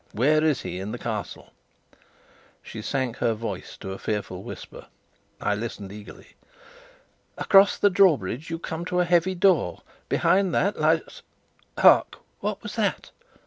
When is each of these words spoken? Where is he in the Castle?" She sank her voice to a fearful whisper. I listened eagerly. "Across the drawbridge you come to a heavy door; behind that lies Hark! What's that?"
Where 0.13 0.43
is 0.43 0.61
he 0.63 0.79
in 0.79 0.91
the 0.93 0.97
Castle?" 0.97 1.51
She 2.63 2.81
sank 2.81 3.17
her 3.17 3.35
voice 3.35 3.77
to 3.77 3.91
a 3.91 3.99
fearful 3.99 4.41
whisper. 4.41 4.87
I 5.39 5.53
listened 5.53 5.91
eagerly. 5.91 6.29
"Across 7.37 7.77
the 7.77 7.91
drawbridge 7.91 8.49
you 8.49 8.57
come 8.57 8.83
to 8.85 8.99
a 9.01 9.05
heavy 9.05 9.35
door; 9.35 9.83
behind 10.09 10.55
that 10.55 10.79
lies 10.79 11.21
Hark! 11.77 12.15
What's 12.39 12.77
that?" 12.77 13.11